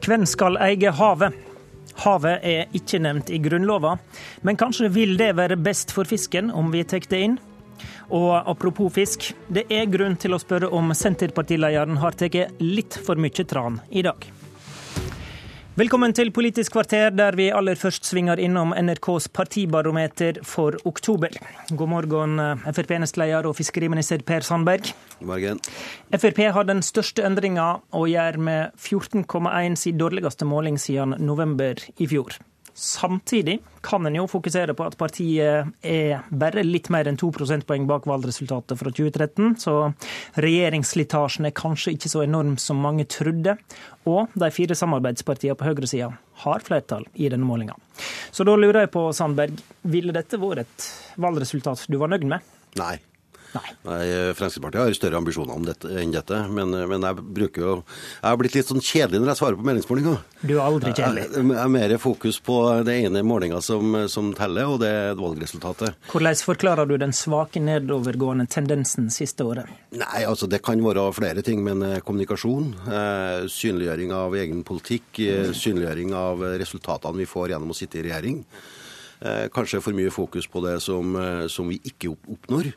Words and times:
Hvem 0.00 0.24
skal 0.24 0.56
eie 0.64 0.90
havet? 0.96 1.34
Havet 2.00 2.44
er 2.46 2.70
ikke 2.76 3.00
nevnt 3.02 3.28
i 3.28 3.40
Grunnlova, 3.42 3.96
men 4.46 4.56
kanskje 4.56 4.88
vil 4.94 5.16
det 5.20 5.34
være 5.36 5.58
best 5.60 5.92
for 5.92 6.08
fisken 6.08 6.48
om 6.50 6.70
vi 6.72 6.86
tar 6.88 7.04
det 7.10 7.20
inn? 7.26 7.38
Og 8.10 8.32
apropos 8.48 8.92
fisk, 8.94 9.30
det 9.52 9.66
er 9.68 9.90
grunn 9.92 10.16
til 10.16 10.34
å 10.34 10.40
spørre 10.40 10.70
om 10.72 10.94
Senterpartilederen 10.96 12.00
har 12.00 12.16
tatt 12.16 12.62
litt 12.64 12.96
for 13.04 13.20
mye 13.20 13.44
tran 13.44 13.80
i 13.90 14.02
dag. 14.06 14.24
Velkommen 15.78 16.10
til 16.10 16.32
Politisk 16.34 16.72
kvarter, 16.74 17.12
der 17.14 17.36
vi 17.38 17.44
aller 17.54 17.78
først 17.78 18.08
svinger 18.08 18.40
innom 18.42 18.72
NRKs 18.74 19.28
partibarometer 19.30 20.40
for 20.42 20.74
oktober. 20.84 21.30
God 21.70 21.92
morgen, 21.92 22.34
Frp-nestleder 22.66 23.46
og 23.46 23.54
fiskeriminister 23.54 24.18
Per 24.26 24.42
Sandberg. 24.42 24.90
Morgen. 25.22 25.62
Frp 26.10 26.42
har 26.56 26.66
den 26.66 26.82
største 26.82 27.22
endringa 27.22 27.68
og 27.94 28.10
gjør 28.10 28.40
med 28.42 28.74
14,1 28.82 29.78
sin 29.78 29.98
dårligste 30.02 30.44
måling 30.44 30.80
siden 30.82 31.14
november 31.22 31.78
i 32.02 32.10
fjor. 32.10 32.34
Samtidig 32.80 33.58
kan 33.84 34.06
en 34.08 34.14
jo 34.16 34.22
fokusere 34.24 34.72
på 34.72 34.86
at 34.88 34.94
partiet 34.96 35.68
er 35.84 36.22
bare 36.32 36.62
litt 36.64 36.88
mer 36.88 37.10
enn 37.10 37.18
to 37.20 37.28
prosentpoeng 37.36 37.84
bak 37.88 38.06
valgresultatet 38.08 38.80
fra 38.80 38.92
2013, 38.96 39.58
så 39.60 39.74
regjeringsslitasjen 40.40 41.50
er 41.50 41.52
kanskje 41.60 41.92
ikke 41.98 42.08
så 42.08 42.24
enorm 42.24 42.56
som 42.56 42.80
mange 42.80 43.04
trodde. 43.12 43.58
Og 44.08 44.32
de 44.32 44.48
fire 44.56 44.78
samarbeidspartiene 44.80 45.58
på 45.60 45.68
høyresida 45.68 46.08
har 46.46 46.64
flertall 46.64 47.04
i 47.20 47.28
denne 47.28 47.44
målinga. 47.44 47.76
Så 48.32 48.48
da 48.48 48.56
lurer 48.56 48.86
jeg 48.86 48.94
på, 48.96 49.04
Sandberg, 49.12 49.60
ville 49.84 50.16
dette 50.16 50.40
vært 50.40 50.64
et 50.64 50.88
valgresultat 51.20 51.84
du 51.84 52.00
var 52.00 52.14
nøyd 52.14 52.24
med? 52.32 52.50
Nei. 52.80 52.96
Nei. 53.54 53.72
Nei, 53.86 54.04
Fremskrittspartiet 54.38 54.82
har 54.82 54.94
større 54.94 55.18
ambisjoner 55.18 55.56
om 55.56 55.64
dette, 55.66 55.90
enn 55.98 56.12
dette, 56.14 56.38
men, 56.54 56.74
men, 56.90 57.06
jeg 57.06 57.18
bruker 57.20 57.64
jo 57.64 57.72
Jeg 57.80 58.26
har 58.28 58.38
blitt 58.38 58.56
litt 58.58 58.70
sånn 58.70 58.84
kjedelig 58.84 59.20
når 59.22 59.32
jeg 59.32 59.40
svarer 59.40 59.58
på 59.58 59.66
meningsmålinger. 59.66 60.20
Du 60.40 60.52
er 60.54 60.62
aldri 60.64 60.92
kjedelig. 60.94 61.26
Jeg, 61.34 61.46
jeg 61.50 61.58
er 61.64 61.72
mer 61.74 61.94
fokus 62.02 62.40
på 62.46 62.58
det 62.86 62.96
ene 63.06 63.24
målinga 63.26 63.60
som, 63.64 63.96
som, 64.12 64.30
teller, 64.38 64.70
og 64.70 64.80
det 64.84 64.90
er 64.94 65.18
valgresultatet. 65.18 65.98
Hvordan 66.12 66.42
forklarer 66.46 66.90
du 66.90 66.96
den 67.00 67.14
svake 67.16 67.62
nedovergående 67.64 68.46
tendensen 68.50 69.10
siste 69.14 69.46
året? 69.46 69.70
Nei, 69.90 70.24
altså 70.24 70.48
Det 70.50 70.62
kan 70.64 70.80
være 70.84 71.08
flere 71.16 71.42
ting, 71.46 71.64
men 71.66 71.82
eh, 71.86 71.98
kommunikasjon, 72.06 72.74
eh, 72.86 73.48
synliggjøring 73.50 74.14
av 74.14 74.36
egen 74.38 74.62
politikk, 74.66 75.08
eh, 75.26 75.50
synliggjøring 75.56 76.14
av 76.16 76.46
resultatene 76.62 77.24
vi 77.24 77.28
får 77.30 77.54
gjennom 77.54 77.74
å 77.74 77.76
sitte 77.76 77.98
i 78.00 78.06
regjering. 78.06 78.44
Eh, 79.20 79.46
kanskje 79.52 79.82
for 79.84 79.96
mye 79.96 80.10
fokus 80.12 80.46
på 80.48 80.62
det 80.64 80.80
som, 80.80 81.16
eh, 81.16 81.46
som 81.46 81.68
vi 81.68 81.80
ikke 81.84 82.08
oppnår. 82.08 82.72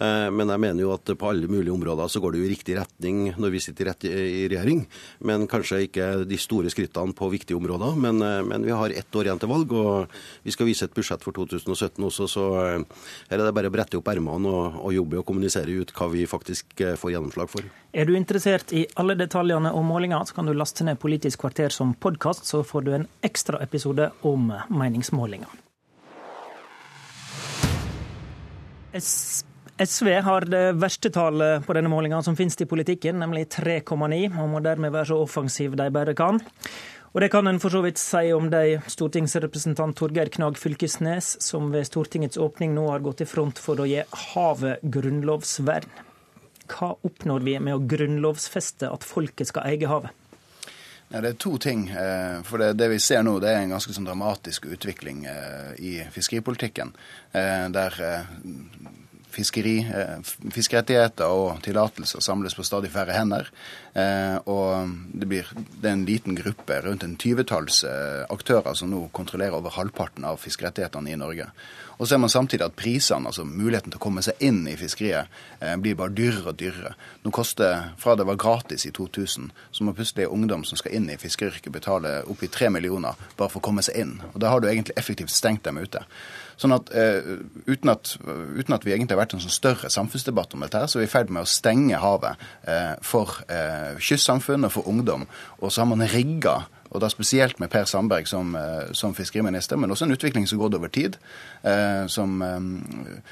Eh, 0.00 0.28
men 0.32 0.48
jeg 0.48 0.62
mener 0.62 0.80
jo 0.84 0.94
at 0.94 1.12
på 1.18 1.28
alle 1.28 1.48
mulige 1.50 1.74
områder 1.74 2.08
så 2.08 2.22
går 2.22 2.32
det 2.32 2.40
jo 2.40 2.46
i 2.48 2.52
riktig 2.54 2.76
retning 2.78 3.18
når 3.40 3.52
vi 3.52 3.60
sitter 3.60 3.90
i 4.08 4.46
regjering. 4.48 4.86
Men 5.28 5.44
kanskje 5.50 5.82
ikke 5.86 6.08
de 6.28 6.38
store 6.40 6.72
skrittene 6.72 7.16
på 7.16 7.28
viktige 7.32 7.58
områder. 7.58 7.98
Men, 8.00 8.22
eh, 8.24 8.40
men 8.46 8.64
vi 8.64 8.72
har 8.72 8.90
ett 8.90 9.16
år 9.16 9.28
igjen 9.28 9.42
til 9.42 9.52
valg, 9.52 9.72
og 9.72 10.08
vi 10.42 10.54
skal 10.54 10.70
vise 10.70 10.88
et 10.88 10.96
budsjett 10.96 11.22
for 11.22 11.36
2017 11.36 12.04
også. 12.08 12.28
Så 12.28 12.46
eh, 12.64 13.04
her 13.30 13.38
er 13.38 13.44
det 13.44 13.56
bare 13.56 13.68
å 13.68 13.76
brette 13.76 14.00
opp 14.00 14.08
ermene 14.08 14.48
og, 14.48 14.80
og 14.80 14.96
jobbe 14.96 15.20
og 15.20 15.28
kommunisere 15.28 15.76
ut 15.82 15.92
hva 15.92 16.08
vi 16.12 16.24
faktisk 16.26 16.84
får 16.96 17.12
gjennomslag 17.12 17.52
for. 17.52 17.68
Er 17.92 18.06
du 18.06 18.14
interessert 18.16 18.72
i 18.72 18.86
alle 18.96 19.16
detaljene 19.18 19.72
om 19.74 19.84
målinga, 19.84 20.22
så 20.24 20.36
kan 20.36 20.46
du 20.46 20.54
laste 20.54 20.86
ned 20.86 21.00
Politisk 21.00 21.42
kvarter 21.42 21.74
som 21.74 21.92
podkast, 21.94 22.46
så 22.46 22.62
får 22.64 22.86
du 22.86 22.92
en 22.94 23.08
ekstra 23.26 23.60
episode 23.64 24.10
om 24.22 24.52
meningsmålinga. 24.70 25.50
SV 29.80 30.08
har 30.20 30.44
det 30.44 30.74
verste 30.76 31.08
tallet 31.08 31.64
på 31.64 31.72
denne 31.72 31.88
målinga 31.88 32.18
som 32.22 32.34
finnes 32.36 32.58
i 32.60 32.66
politikken, 32.68 33.16
nemlig 33.22 33.46
3,9, 33.54 34.26
og 34.36 34.50
må 34.52 34.60
dermed 34.60 34.92
være 34.92 35.08
så 35.08 35.16
offensiv 35.24 35.72
de 35.80 35.86
bare 35.94 36.12
kan. 36.12 36.36
Og 37.14 37.24
det 37.24 37.30
kan 37.32 37.48
en 37.48 37.58
for 37.62 37.72
så 37.72 37.80
vidt 37.80 37.98
si 37.98 38.28
om 38.36 38.50
deg, 38.52 38.84
stortingsrepresentant 38.92 39.96
Torgeir 39.96 40.28
Knag 40.36 40.60
Fylkesnes, 40.60 41.32
som 41.40 41.72
ved 41.72 41.88
Stortingets 41.88 42.36
åpning 42.36 42.76
nå 42.76 42.90
har 42.90 43.00
gått 43.00 43.24
i 43.24 43.30
front 43.30 43.58
for 43.58 43.80
å 43.80 43.88
gi 43.88 44.04
havet 44.34 44.84
grunnlovsvern. 44.84 45.88
Hva 46.70 46.92
oppnår 47.00 47.48
vi 47.48 47.56
med 47.58 47.78
å 47.78 47.82
grunnlovfeste 47.96 48.92
at 48.92 49.06
folket 49.08 49.48
skal 49.48 49.72
eie 49.72 49.88
havet? 49.88 50.12
Ja, 51.10 51.24
det 51.24 51.32
er 51.32 51.38
to 51.40 51.56
ting. 51.58 51.88
Eh, 51.88 52.42
for 52.46 52.60
det, 52.60 52.74
det, 52.78 52.92
vi 52.92 53.00
ser 53.02 53.24
nå, 53.24 53.38
det 53.42 53.48
er 53.50 53.64
en 53.64 53.72
ganske 53.72 53.96
sånn 53.96 54.06
dramatisk 54.06 54.68
utvikling 54.70 55.24
eh, 55.26 55.72
i 55.80 55.96
fiskeripolitikken. 56.12 56.92
Eh, 57.32 57.64
der 57.74 57.96
fiskeri, 59.30 59.78
eh, 59.86 60.16
fiskerettigheter 60.52 61.30
og 61.30 61.60
tillatelser 61.64 62.22
samles 62.24 62.56
på 62.56 62.64
stadig 62.66 62.90
færre 62.92 63.16
hender. 63.16 63.50
Eh, 63.94 64.38
og 64.50 64.90
det, 65.12 65.28
blir, 65.30 65.50
det 65.54 65.88
er 65.88 65.96
en 65.96 66.06
liten 66.08 66.38
gruppe, 66.38 66.80
rundt 66.84 67.06
en 67.06 67.16
tyvetalls 67.20 67.82
eh, 67.88 68.24
aktører, 68.30 68.74
som 68.78 68.90
nå 68.92 69.06
kontrollerer 69.16 69.58
over 69.58 69.76
halvparten 69.76 70.26
av 70.28 70.40
fiskerettighetene 70.42 71.14
i 71.14 71.20
Norge. 71.20 71.50
Og 72.00 72.06
så 72.06 72.14
ser 72.14 72.20
man 72.22 72.32
samtidig 72.32 72.64
at 72.64 72.76
prisene, 72.80 73.28
altså 73.28 73.44
muligheten 73.44 73.92
til 73.92 74.00
å 74.00 74.02
komme 74.02 74.22
seg 74.24 74.40
inn 74.40 74.62
i 74.64 74.72
fiskeriet, 74.80 75.28
blir 75.84 75.98
bare 76.00 76.14
dyrere 76.16 76.54
og 76.54 76.56
dyrere. 76.56 76.94
Nå 77.20 77.32
koster, 77.36 77.90
Fra 78.00 78.14
det 78.16 78.24
var 78.24 78.40
gratis 78.40 78.86
i 78.88 78.90
2000, 78.96 79.50
så 79.70 79.84
må 79.84 79.92
plutselig 79.92 80.30
ungdom 80.32 80.64
som 80.64 80.80
skal 80.80 80.96
inn 80.96 81.10
i 81.12 81.18
fiskeryrket, 81.20 81.72
betale 81.72 82.22
oppi 82.24 82.48
tre 82.48 82.70
millioner 82.72 83.20
bare 83.36 83.50
for 83.50 83.60
å 83.60 83.66
komme 83.68 83.84
seg 83.84 84.00
inn. 84.00 84.14
Og 84.32 84.40
Da 84.40 84.48
har 84.48 84.60
du 84.60 84.68
egentlig 84.68 84.96
effektivt 84.96 85.30
stengt 85.30 85.64
dem 85.64 85.76
ute. 85.76 86.00
Sånn 86.60 86.74
at, 86.76 86.90
uh, 86.92 87.40
uten 87.66 87.88
at, 87.92 88.16
uten 88.20 88.74
at 88.76 88.84
vi 88.84 88.92
egentlig 88.92 89.16
har 89.16 89.22
vært 89.22 89.36
en 89.36 89.44
sånn 89.44 89.54
større 89.54 89.88
samfunnsdebatt 89.92 90.54
om 90.54 90.64
dette, 90.64 90.76
her, 90.76 90.90
så 90.90 90.98
er 90.98 91.06
vi 91.06 91.08
i 91.08 91.12
ferd 91.12 91.30
med 91.32 91.46
å 91.46 91.48
stenge 91.48 92.00
havet 92.00 92.42
uh, 92.68 92.96
for 93.04 93.40
uh, 93.48 93.96
kystsamfunn 93.96 94.68
og 94.68 94.74
for 94.74 94.90
ungdom. 94.90 95.24
Og 95.60 95.72
så 95.72 95.82
har 95.82 95.88
man 95.88 96.04
rigga 96.04 96.58
og 96.90 97.02
da 97.02 97.10
spesielt 97.12 97.60
med 97.62 97.70
Per 97.70 97.86
Sandberg 97.86 98.26
som, 98.26 98.56
som, 98.92 99.14
fiskeriminister, 99.14 99.78
men 99.78 99.90
også 99.90 100.08
en 100.08 100.14
utvikling 100.14 100.46
som 100.48 100.58
går 100.58 100.74
over 100.78 100.90
tid, 100.92 101.16
eh, 101.62 102.06
som, 102.06 102.42
eh, 102.42 102.60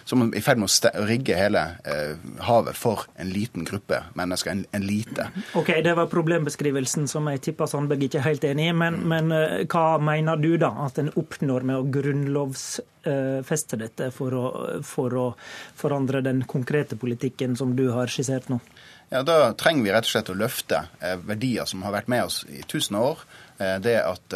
som, 0.05 0.23
er 0.23 0.39
i 0.39 0.43
ferd 0.45 0.61
med 0.63 0.71
å 0.71 1.05
rigge 1.09 1.37
hele 1.39 1.63
eh, 1.89 2.17
havet 2.47 2.79
for 2.79 3.07
en 3.19 3.31
liten 3.33 3.67
gruppe 3.69 4.03
mennesker, 4.19 4.53
en, 4.53 4.65
en, 4.73 4.87
lite. 4.87 5.31
Ok, 5.59 5.73
Det 5.85 5.95
var 5.99 6.11
problembeskrivelsen 6.13 7.09
som 7.11 7.29
jeg 7.33 7.43
tipper 7.49 7.71
Sandberg 7.71 8.09
ikke 8.09 8.23
er 8.23 8.29
helt 8.29 8.47
enig 8.49 8.71
i, 8.71 8.77
men, 8.77 9.01
mm. 9.03 9.09
men 9.15 9.67
hva 9.71 9.87
mener 10.03 10.39
du 10.41 10.55
da 10.61 10.73
at 10.87 11.01
en 11.03 11.11
oppnår 11.19 11.67
med 11.69 11.81
å 11.81 11.89
grunnlovfeste 11.99 13.81
dette 13.81 14.13
for 14.15 14.37
å, 14.37 14.45
for 14.87 15.19
å 15.19 15.27
forandre 15.79 16.23
den 16.25 16.45
konkrete 16.49 16.99
politikken 17.01 17.59
som 17.59 17.75
du 17.79 17.89
har 17.95 18.11
skissert 18.13 18.51
nå? 18.53 18.61
Ja, 19.09 19.23
Da 19.25 19.55
trenger 19.57 19.87
vi 19.87 19.93
rett 19.95 20.05
og 20.05 20.13
slett 20.13 20.29
å 20.29 20.37
løfte 20.37 20.83
verdier 21.25 21.65
som 21.69 21.81
har 21.87 21.95
vært 21.95 22.11
med 22.13 22.27
oss 22.29 22.43
i 22.53 22.61
tusen 22.69 22.99
år. 23.01 23.23
Det 23.59 23.95
at 23.99 24.35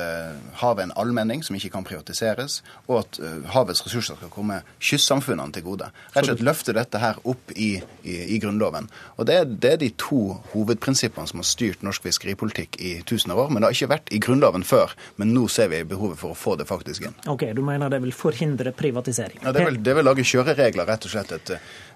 havet 0.58 0.82
er 0.82 0.88
en 0.88 0.94
allmenning 0.98 1.44
som 1.46 1.54
ikke 1.54 1.70
kan 1.76 1.84
privatiseres, 1.86 2.60
og 2.88 3.04
at 3.04 3.18
havets 3.54 3.84
ressurser 3.86 4.18
skal 4.18 4.32
komme 4.32 4.56
kystsamfunnene 4.82 5.54
til 5.54 5.62
gode. 5.66 5.88
Rett 6.14 6.24
og 6.24 6.32
slett 6.32 6.44
løfte 6.44 6.74
dette 6.74 6.98
her 6.98 7.20
opp 7.28 7.52
i, 7.54 7.76
i, 8.02 8.16
i 8.34 8.40
Grunnloven. 8.42 8.88
Og 9.16 9.28
det, 9.28 9.38
det, 9.62 9.72
er 9.76 9.80
de 9.82 9.90
to 10.00 10.20
hovedprinsippene 10.52 11.30
som 11.30 11.42
har 11.42 11.48
styrt 11.48 11.84
norsk 11.86 12.08
fiskeripolitikk 12.08 12.80
i 12.82 12.92
tusen 13.08 13.34
år. 13.34 13.52
Men 13.52 13.62
det 13.62 13.70
har 13.70 13.78
ikke 13.78 13.92
vært 13.94 14.12
i 14.12 14.20
Grunnloven 14.22 14.66
før. 14.66 14.96
Men 15.20 15.34
nå 15.36 15.46
ser 15.52 15.70
vi 15.72 15.82
behovet 15.88 16.20
for 16.20 16.34
å 16.34 16.38
få 16.38 16.56
det 16.60 16.68
faktisk 16.70 17.06
inn. 17.08 17.16
Ok, 17.30 17.46
Du 17.54 17.62
mener 17.62 17.92
det 17.92 18.02
vil 18.02 18.14
forhindre 18.16 18.74
privatisering? 18.76 19.40
Ja, 19.42 19.52
Det 19.52 19.66
vil, 19.68 19.82
det 19.82 19.96
vil 19.96 20.08
lage 20.08 20.26
kjøreregler, 20.26 20.88
rett 20.88 21.06
og 21.06 21.14
slett. 21.14 21.32
Et, 21.38 21.56
Eh, 21.56 21.91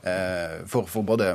for, 0.71 0.87
for, 0.91 1.03
både 1.07 1.33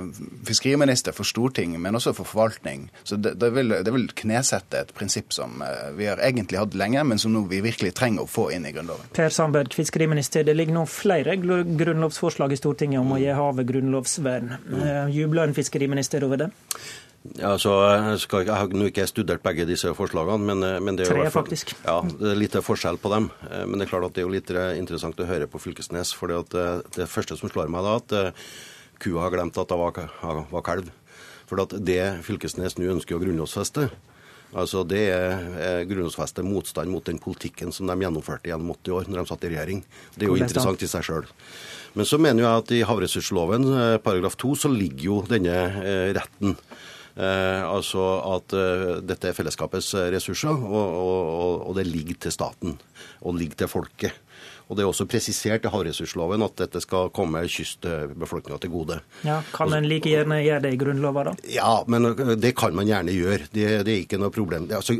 fiskeriminister, 0.48 1.16
for 1.16 1.28
storting, 1.28 1.76
men 1.82 1.98
også 1.98 2.14
for 2.18 2.30
forvaltning. 2.30 2.88
Så 3.04 3.18
det, 3.20 3.34
det, 3.42 3.52
vil, 3.56 3.76
det, 3.84 3.92
vil, 3.94 4.08
knesette 4.22 4.80
et 4.80 4.94
prinsipp 4.96 5.34
som 5.36 5.62
eh, 5.66 5.92
vi 5.98 6.08
har 6.10 6.22
egentlig 6.24 6.60
hatt 6.62 6.78
lenge, 6.78 7.04
men 7.08 7.22
som 7.22 7.34
nå 7.34 7.44
vi 7.52 7.62
virkelig 7.64 7.94
trenger 7.98 8.26
å 8.26 8.32
få 8.32 8.50
inn 8.56 8.68
i 8.70 8.74
Grunnloven. 8.76 9.12
Per 9.16 9.34
Sandberg, 9.34 9.74
fiskeriminister. 9.76 10.46
Det 10.48 10.56
ligger 10.58 10.78
nå 10.80 10.86
flere 10.90 11.38
grunnlovsforslag 11.38 12.56
i 12.56 12.60
Stortinget 12.60 13.04
om 13.04 13.16
å 13.16 13.22
gi 13.22 13.32
havet 13.36 13.70
grunnlovsvern. 13.70 14.56
Mm. 14.68 14.84
Jubler 15.16 15.50
en 15.50 15.58
fiskeriminister 15.58 16.24
over 16.28 16.46
det? 16.46 16.52
Ja, 17.38 17.54
så 17.62 17.72
skal, 18.18 18.48
Jeg 18.48 18.58
har 18.58 18.72
nå 18.74 18.88
ikke 18.90 19.06
studert 19.06 19.44
begge 19.46 19.68
disse 19.70 19.92
forslagene. 19.94 20.42
men, 20.42 20.66
men 20.82 20.98
det 20.98 21.06
er 21.06 21.12
jo 21.12 21.20
Tre, 21.20 21.30
faktisk. 21.34 21.76
Ja, 21.86 22.00
det 22.02 22.32
er 22.34 22.40
litt 22.40 22.58
forskjell 22.66 22.98
på 22.98 23.12
dem. 23.14 23.30
Men 23.46 23.78
det 23.78 23.86
er 23.86 23.92
klart 23.94 24.08
at 24.10 24.16
det 24.16 24.24
er 24.24 24.26
jo 24.26 24.34
litt 24.34 24.50
interessant 24.50 25.20
å 25.22 25.28
høre 25.30 25.48
på 25.48 25.62
Fylkesnes. 25.62 26.16
for 26.18 26.34
det, 26.34 26.64
det 26.98 27.10
første 27.10 27.38
som 27.38 27.52
slår 27.52 27.70
meg 27.70 27.86
da, 27.86 28.00
at 28.02 28.42
kua 29.02 29.28
har 29.28 29.34
glemt 29.34 29.58
at 29.58 29.70
det 29.70 29.78
var, 29.78 30.48
var 30.50 30.66
kalv. 30.66 30.90
For 31.46 31.62
at 31.62 31.76
det 31.78 32.24
Fylkesnes 32.26 32.80
nå 32.80 32.90
ønsker 32.96 33.20
å 33.20 33.22
grunnlovfeste, 33.22 33.92
altså 34.52 34.82
det 34.84 35.04
er 35.14 35.86
grunnlovfeste 35.86 36.42
motstand 36.44 36.90
mot 36.90 37.06
den 37.06 37.22
politikken 37.22 37.70
som 37.72 37.86
de 37.86 38.02
gjennomførte 38.02 38.50
gjennom 38.50 38.74
80 38.74 38.96
år 38.98 39.12
når 39.12 39.22
de 39.22 39.30
satt 39.30 39.46
i 39.46 39.52
regjering. 39.54 39.84
Det 40.16 40.26
er 40.26 40.34
jo 40.34 40.40
interessant 40.42 40.82
i 40.82 40.90
seg 40.90 41.06
sjøl. 41.06 41.30
Men 41.94 42.08
så 42.08 42.18
mener 42.18 42.48
jeg 42.48 42.64
at 42.64 42.74
i 42.74 42.82
havressursloven 42.88 43.70
paragraf 44.02 44.40
2 44.42 44.56
så 44.64 44.74
ligger 44.74 45.06
jo 45.06 45.20
denne 45.30 45.60
retten 46.18 46.58
Eh, 46.58 46.98
altså 47.18 48.04
at 48.36 48.56
eh, 48.56 48.98
dette 49.04 49.30
er 49.30 49.38
fellesskapets 49.38 49.94
ressurser, 50.14 50.56
og, 50.56 50.98
og, 50.98 51.56
og, 51.68 51.72
det 51.78 51.88
ligger 51.90 52.20
til 52.28 52.36
staten. 52.36 52.78
Og 53.22 53.38
ligger 53.38 53.64
til 53.64 53.72
folket. 53.72 54.20
Og 54.72 54.78
det 54.78 54.86
er 54.86 54.88
også 54.88 55.04
presisert 55.12 55.66
i 55.68 55.72
havressursloven 55.72 56.46
at 56.46 56.62
dette 56.62 56.80
skal 56.80 57.10
komme 57.12 57.42
kystbefolkninga 57.44 58.60
til 58.64 58.72
gode. 58.72 59.02
Ja, 59.28 59.42
Kan 59.52 59.76
en 59.76 59.88
like 59.90 60.08
gjerne 60.08 60.38
gjøre 60.46 60.64
det 60.64 60.72
i 60.72 60.80
Grunnlova, 60.80 61.26
da? 61.28 61.34
Ja, 61.52 61.74
men 61.92 62.14
det 62.40 62.54
kan 62.56 62.78
man 62.78 62.88
gjerne 62.88 63.12
gjøre. 63.12 63.50
Det, 63.52 63.68
det 63.84 63.92
er 63.92 64.06
ikke 64.06 64.22
noe 64.22 64.32
problem. 64.32 64.70
Det, 64.70 64.80
altså, 64.80 64.96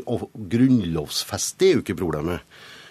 grunnlovsfeste 0.52 1.70
er 1.70 1.78
jo 1.78 1.86
ikke 1.86 1.96
problemet. 2.02 2.44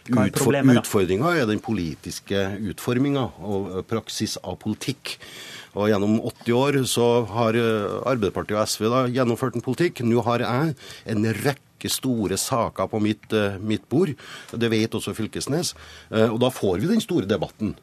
Utfordringa 0.10 1.36
er 1.38 1.46
den 1.50 1.62
politiske 1.62 2.46
utforminga 2.72 3.28
og 3.46 3.74
praksis 3.90 4.38
av 4.42 4.58
politikk. 4.62 5.18
Og 5.78 5.92
Gjennom 5.92 6.18
80 6.20 6.56
år 6.58 6.80
så 6.90 7.08
har 7.32 7.56
eh, 7.56 8.00
Arbeiderpartiet 8.10 8.58
og 8.58 8.68
SV 8.68 8.88
da 8.92 9.04
gjennomført 9.14 9.56
en 9.56 9.64
politikk. 9.64 10.02
Nå 10.04 10.24
har 10.26 10.44
jeg 10.44 10.74
en 11.14 11.30
rekke 11.46 11.92
store 11.92 12.38
saker 12.40 12.90
på 12.92 13.00
mitt, 13.04 13.30
eh, 13.32 13.56
mitt 13.62 13.88
bord. 13.90 14.12
Det 14.52 14.72
vet 14.74 14.98
også 14.98 15.16
Fylkesnes. 15.16 15.76
Eh, 16.12 16.28
og 16.28 16.42
da 16.44 16.52
får 16.52 16.82
vi 16.82 16.92
den 16.92 17.04
store 17.04 17.30
debatten. 17.30 17.76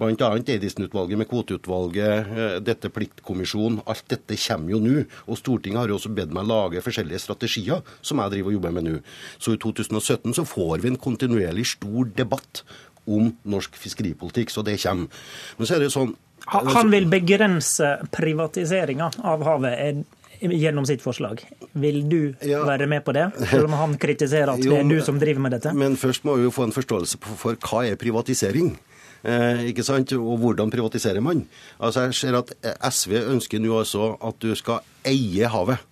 Bl.a. 0.00 0.30
Eidisen-utvalget 0.40 1.20
med 1.20 1.28
kvoteutvalget, 1.28 2.30
dette 2.64 2.88
pliktkommisjonen. 2.92 3.82
Alt 3.90 4.06
dette 4.08 4.38
kommer 4.40 4.74
jo 4.74 4.80
nå. 4.80 5.02
Og 5.28 5.40
Stortinget 5.40 5.82
har 5.82 5.92
jo 5.92 5.98
også 6.00 6.12
bedt 6.16 6.32
meg 6.36 6.48
lage 6.48 6.82
forskjellige 6.84 7.20
strategier 7.26 7.84
som 8.00 8.22
jeg 8.22 8.36
driver 8.36 8.52
og 8.52 8.56
jobber 8.58 8.76
med 8.78 8.88
nå. 8.88 8.96
Så 9.38 9.56
i 9.56 9.60
2017 9.60 10.38
så 10.40 10.46
får 10.48 10.80
vi 10.80 10.94
en 10.94 11.00
kontinuerlig 11.00 11.68
stor 11.74 12.08
debatt 12.16 12.64
om 13.10 13.32
norsk 13.48 13.76
fiskeripolitikk, 13.80 14.52
så 14.52 14.64
det 14.64 14.78
kommer. 14.82 15.22
Men 15.58 15.68
så 15.68 15.76
er 15.76 15.84
det 15.84 15.94
sånn 15.94 16.16
han 16.50 16.88
vil 16.88 17.04
begrense 17.10 17.98
privatiseringa 18.14 19.10
av 19.28 19.42
havet 19.44 20.06
gjennom 20.40 20.86
sitt 20.88 21.02
forslag. 21.04 21.42
Vil 21.72 22.02
du 22.08 22.34
ja. 22.46 22.62
være 22.64 22.88
med 22.88 23.04
på 23.04 23.12
det, 23.12 23.26
selv 23.50 23.68
om 23.68 23.76
han 23.76 23.96
kritiserer 24.00 24.54
at 24.54 24.62
jo, 24.64 24.72
det 24.72 24.80
er 24.80 24.88
du 24.88 25.04
som 25.04 25.20
driver 25.20 25.44
med 25.44 25.56
dette? 25.58 25.74
Men 25.76 25.98
først 26.00 26.24
må 26.24 26.38
vi 26.38 26.46
jo 26.48 26.54
få 26.54 26.68
en 26.68 26.74
forståelse 26.74 27.20
for 27.20 27.60
hva 27.60 27.84
er 27.90 28.00
privatisering. 28.00 28.72
Eh, 29.22 29.68
ikke 29.70 29.84
sant? 29.86 30.14
Og 30.16 30.40
hvordan 30.40 30.72
privatiserer 30.72 31.20
man? 31.24 31.44
Altså 31.78 32.08
Jeg 32.08 32.18
ser 32.20 32.40
at 32.40 32.54
SV 32.92 33.18
ønsker 33.26 33.62
nå 33.62 33.78
altså 33.82 34.14
at 34.16 34.40
du 34.40 34.54
skal 34.58 34.84
eie 35.08 35.48
havet. 35.50 35.86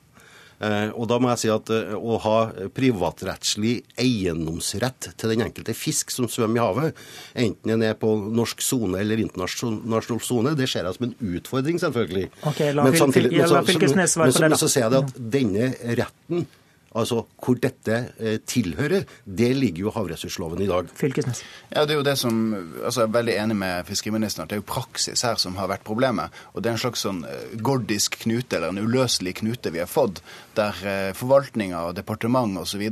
Eh, 0.59 0.91
og 0.99 1.07
da 1.07 1.21
må 1.23 1.31
jeg 1.31 1.43
si 1.45 1.51
at 1.55 1.71
eh, 1.71 1.93
å 1.95 2.17
ha 2.25 2.39
privatrettslig 2.75 3.77
eiendomsrett 4.01 5.13
til 5.15 5.31
den 5.31 5.45
enkelte 5.45 5.75
fisk 5.77 6.11
som 6.11 6.27
svømmer 6.31 6.59
i 6.59 6.65
havet, 6.65 7.03
enten 7.39 7.75
den 7.77 7.85
er 7.87 7.95
på 7.99 8.11
norsk 8.35 8.65
sone 8.67 8.99
eller 8.99 9.23
internasjonal 9.23 10.03
sone, 10.19 10.57
det 10.59 10.67
ser 10.71 10.89
jeg 10.89 10.99
som 10.99 11.07
en 11.07 11.15
utfordring, 11.39 11.79
selvfølgelig. 11.85 12.31
Okay, 12.51 12.73
la 12.75 12.89
men, 12.89 12.99
samtidig, 12.99 13.37
men, 13.37 13.47
så, 13.47 13.63
men, 13.63 14.09
så, 14.11 14.49
men 14.49 14.59
så 14.59 14.73
ser 14.73 14.89
jeg 14.89 15.05
at 15.05 15.21
denne 15.39 15.71
retten 16.01 16.49
Altså 16.97 17.25
hvor 17.37 17.59
dette 17.61 17.99
eh, 18.19 18.39
tilhører, 18.49 19.05
det 19.25 19.51
ligger 19.57 19.89
jo 19.89 19.95
havressursloven 19.95 20.63
i 20.65 20.69
dag. 20.71 20.89
Fylkesnes. 20.97 21.43
Ja, 21.69 21.85
det 21.85 21.95
er 21.95 22.01
jo 22.01 22.07
det 22.07 22.17
som, 22.19 22.41
altså 22.83 23.05
Jeg 23.05 23.09
er 23.09 23.17
veldig 23.19 23.37
enig 23.45 23.59
med 23.61 23.89
fiskeriministeren 23.89 24.47
at 24.47 24.53
det 24.53 24.59
er 24.59 24.63
jo 24.63 24.69
praksis 24.73 25.25
her 25.27 25.39
som 25.41 25.59
har 25.61 25.71
vært 25.71 25.87
problemet. 25.87 26.35
Og 26.55 26.63
det 26.63 26.73
er 26.73 26.79
en 26.79 26.83
slags 26.83 27.05
sånn 27.07 27.23
eh, 27.29 27.55
gordisk 27.61 28.21
knute, 28.25 28.59
eller 28.59 28.73
en 28.73 28.83
uløselig 28.83 29.37
knute 29.43 29.73
vi 29.75 29.83
har 29.83 29.91
fått, 29.91 30.23
der 30.59 30.83
eh, 30.83 31.13
forvaltninga 31.19 31.85
og 31.91 31.97
departement 31.99 32.59
osv. 32.63 32.83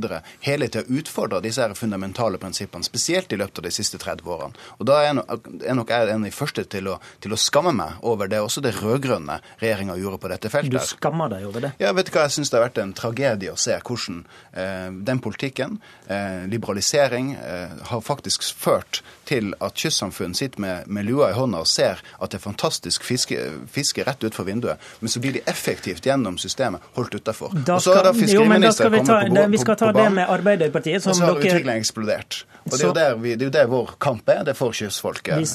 hele 0.45 0.69
tida 0.69 0.85
utfordrer 0.87 1.43
disse 1.43 1.63
her 1.63 1.75
fundamentale 1.77 2.39
prinsippene, 2.41 2.85
spesielt 2.85 3.33
i 3.33 3.41
løpet 3.41 3.63
av 3.63 3.67
de 3.67 3.75
siste 3.75 3.99
30 4.01 4.33
årene. 4.37 4.67
Og 4.77 4.87
da 4.87 5.01
er 5.03 5.17
er 5.17 5.75
nok 5.77 5.91
jeg 5.91 6.09
en 6.11 6.23
av 6.23 6.27
de 6.27 6.33
første 6.35 6.63
til 6.69 6.89
å, 6.91 6.97
til 7.23 7.33
å, 7.33 7.39
skamme 7.39 7.73
meg 7.75 8.03
over 8.07 8.29
det 8.31 8.39
også 8.43 8.61
det 8.63 8.73
rød-grønne 8.77 9.39
regjeringa 9.61 9.97
gjorde 9.99 10.19
på 10.23 10.31
dette 10.31 10.51
feltet. 10.53 10.75
Du 10.75 10.91
skammer 10.91 11.31
deg 11.31 11.47
over 11.47 11.67
det? 11.67 11.73
Ja, 11.81 11.93
vet 11.97 12.09
du 12.09 12.13
hva, 12.15 12.27
jeg 12.27 12.37
syns 12.37 12.51
det 12.51 12.59
har 12.59 12.67
vært 12.67 12.81
en 12.83 12.93
tragedie 12.97 13.53
å 13.53 13.59
se 13.59 13.77
hvordan 13.87 14.25
eh, 14.53 14.91
den 15.07 15.19
politikken, 15.23 15.79
eh, 16.09 16.45
liberalisering, 16.51 17.33
eh, 17.35 17.77
har 17.89 17.99
faktisk 17.99 18.43
ført 18.43 19.03
til 19.27 19.53
at 19.63 19.77
kystsamfunn 19.77 20.35
sitter 20.37 20.61
med, 20.63 20.87
med, 20.87 21.07
lua 21.07 21.31
i 21.31 21.37
hånda 21.37 21.61
og 21.63 21.69
ser 21.69 22.01
at 22.17 22.31
det 22.31 22.39
er 22.39 22.43
fantastisk 22.43 23.05
fiske, 23.07 23.37
fiske 23.71 24.05
rett 24.07 24.23
utenfor 24.23 24.47
vinduet, 24.47 24.83
men 24.99 25.11
så 25.11 25.21
blir 25.23 25.37
de 25.37 25.43
effektivt 25.49 26.07
gjennom 26.07 26.39
systemet 26.41 26.83
holdt 26.97 27.19
utafor. 27.19 27.53
Og 27.53 27.81
så 27.83 27.95
har 27.97 28.07
da 28.07 28.13
fiskeriministeren 28.15 28.93
kommet 28.93 29.07
på, 29.07 29.41
på, 29.41 29.47
Vi 29.51 29.63
skal 29.63 29.79
ta 29.79 29.91
det 29.95 30.07
med 30.15 30.29
Arbeiderpartiet. 30.29 31.03
Som 31.03 31.11
og 31.11 31.19
så 31.19 31.27
har 31.27 31.35
dere... 31.39 31.53
utviklingen 31.53 31.83
eksplodert. 31.83 32.43
Og 32.67 32.75
det 32.75 33.03
er, 33.03 33.13
jo 33.15 33.23
der, 33.23 33.51
der 33.53 33.69
vår 33.71 33.93
kamp 34.03 34.27
er. 34.29 34.43
Det 34.47 34.51
er 34.51 34.57
for 34.59 34.75
kystfolket. 34.75 35.37
Hvis, 35.39 35.53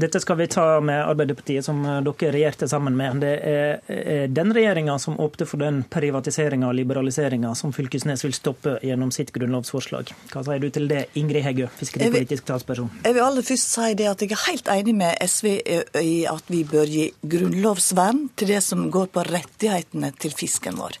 dette 0.00 0.20
skal 0.22 0.38
vi 0.40 0.46
ta 0.52 0.64
med 0.84 1.02
Arbeiderpartiet, 1.02 1.64
som 1.66 1.82
dere 1.84 2.32
regjerte 2.34 2.68
sammen 2.70 2.96
med. 2.96 3.20
Det 3.24 3.34
er 3.44 4.28
den 4.32 4.52
regjeringa 4.56 4.96
som 5.02 5.18
åpner 5.20 5.48
for 5.48 5.60
den 5.60 5.82
privatiseringa 5.90 6.70
og 6.70 6.78
liberaliseringa 6.78 7.52
som 7.58 7.74
Fylkesnes 7.76 8.24
vil 8.24 8.34
stoppe 8.36 8.78
gjennom 8.84 9.12
sitt 9.14 9.32
grunnlovsforslag. 9.34 10.14
Hva 10.32 10.44
sier 10.46 10.62
du 10.62 10.70
til 10.74 10.88
det, 10.90 11.04
Ingrid 11.20 11.44
Heggø, 11.44 11.68
fiskeripolitisk 11.80 12.46
talsperson? 12.48 12.90
Jeg 13.04 13.13
vil 13.14 13.24
aller 13.24 13.46
først 13.46 13.74
si 13.76 13.92
det 13.98 14.08
at 14.10 14.22
jeg 14.24 14.34
er 14.34 14.46
helt 14.48 14.70
enig 14.74 14.94
med 14.98 15.28
SV 15.28 15.50
i 16.00 16.16
at 16.30 16.50
vi 16.52 16.64
bør 16.68 16.90
gi 16.90 17.06
grunnlovsvern 17.34 18.26
til 18.38 18.50
det 18.54 18.62
som 18.66 18.88
går 18.92 19.12
på 19.14 19.24
rettighetene 19.28 20.12
til 20.20 20.34
fisken 20.36 20.80
vår. 20.80 20.98